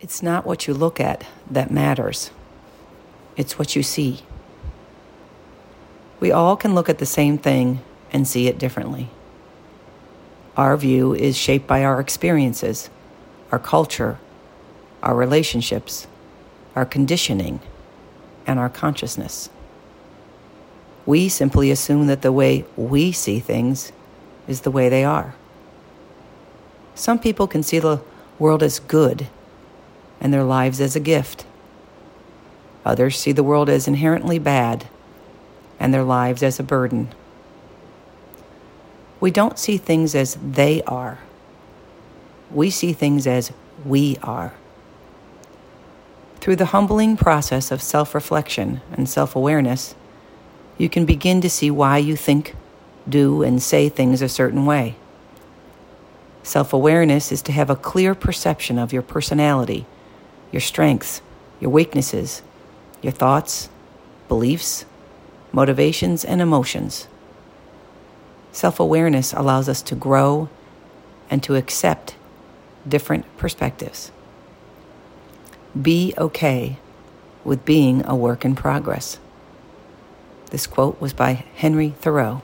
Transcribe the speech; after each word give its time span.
It's 0.00 0.22
not 0.22 0.46
what 0.46 0.68
you 0.68 0.74
look 0.74 1.00
at 1.00 1.24
that 1.50 1.72
matters, 1.72 2.30
it's 3.36 3.58
what 3.58 3.74
you 3.74 3.82
see. 3.82 4.20
We 6.20 6.30
all 6.30 6.56
can 6.56 6.74
look 6.74 6.88
at 6.88 6.98
the 6.98 7.06
same 7.06 7.36
thing 7.36 7.80
and 8.12 8.26
see 8.26 8.46
it 8.46 8.58
differently. 8.58 9.10
Our 10.56 10.76
view 10.76 11.14
is 11.14 11.36
shaped 11.36 11.66
by 11.66 11.84
our 11.84 12.00
experiences, 12.00 12.90
our 13.50 13.58
culture, 13.58 14.18
our 15.02 15.14
relationships, 15.14 16.06
our 16.76 16.84
conditioning, 16.84 17.60
and 18.46 18.58
our 18.58 18.68
consciousness. 18.68 19.50
We 21.06 21.28
simply 21.28 21.70
assume 21.72 22.06
that 22.06 22.22
the 22.22 22.32
way 22.32 22.64
we 22.76 23.10
see 23.12 23.40
things 23.40 23.92
is 24.46 24.60
the 24.60 24.70
way 24.70 24.88
they 24.88 25.04
are. 25.04 25.34
Some 26.94 27.18
people 27.18 27.46
can 27.48 27.62
see 27.62 27.78
the 27.78 28.00
world 28.38 28.62
as 28.62 28.78
good 28.78 29.28
and 30.20 30.32
their 30.32 30.44
lives 30.44 30.80
as 30.80 30.96
a 30.96 31.00
gift. 31.00 31.44
Others 32.84 33.18
see 33.18 33.32
the 33.32 33.42
world 33.42 33.68
as 33.68 33.86
inherently 33.86 34.38
bad 34.38 34.86
and 35.78 35.92
their 35.92 36.02
lives 36.02 36.42
as 36.42 36.58
a 36.58 36.62
burden. 36.62 37.08
We 39.20 39.30
don't 39.30 39.58
see 39.58 39.76
things 39.76 40.14
as 40.14 40.38
they 40.42 40.82
are. 40.82 41.18
We 42.50 42.70
see 42.70 42.92
things 42.92 43.26
as 43.26 43.52
we 43.84 44.16
are. 44.22 44.54
Through 46.40 46.56
the 46.56 46.66
humbling 46.66 47.16
process 47.16 47.70
of 47.70 47.82
self 47.82 48.14
reflection 48.14 48.80
and 48.92 49.08
self 49.08 49.34
awareness, 49.34 49.94
you 50.78 50.88
can 50.88 51.04
begin 51.04 51.40
to 51.40 51.50
see 51.50 51.70
why 51.70 51.98
you 51.98 52.16
think, 52.16 52.54
do, 53.08 53.42
and 53.42 53.62
say 53.62 53.88
things 53.88 54.22
a 54.22 54.28
certain 54.28 54.64
way. 54.64 54.94
Self 56.42 56.72
awareness 56.72 57.32
is 57.32 57.42
to 57.42 57.52
have 57.52 57.68
a 57.68 57.76
clear 57.76 58.14
perception 58.14 58.78
of 58.78 58.92
your 58.92 59.02
personality, 59.02 59.84
your 60.52 60.60
strengths, 60.60 61.20
your 61.60 61.70
weaknesses, 61.70 62.42
your 63.02 63.12
thoughts, 63.12 63.68
beliefs, 64.28 64.84
motivations, 65.52 66.24
and 66.24 66.40
emotions. 66.40 67.08
Self 68.52 68.80
awareness 68.80 69.32
allows 69.32 69.68
us 69.68 69.82
to 69.82 69.94
grow 69.94 70.48
and 71.30 71.42
to 71.42 71.56
accept 71.56 72.16
different 72.86 73.24
perspectives. 73.36 74.10
Be 75.80 76.14
okay 76.18 76.78
with 77.44 77.64
being 77.64 78.04
a 78.06 78.16
work 78.16 78.44
in 78.44 78.54
progress. 78.54 79.18
This 80.50 80.66
quote 80.66 81.00
was 81.00 81.12
by 81.12 81.44
Henry 81.54 81.90
Thoreau. 82.00 82.42